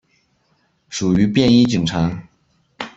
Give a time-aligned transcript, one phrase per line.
[0.89, 2.23] 属于便衣警察。